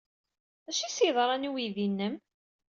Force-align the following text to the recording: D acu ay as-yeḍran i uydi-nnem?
D 0.65 0.67
acu 0.69 0.81
ay 0.83 0.87
as-yeḍran 0.89 1.47
i 1.47 1.49
uydi-nnem? 1.51 2.15